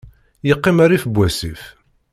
[0.47, 1.61] Yeqqim rrif n wasif.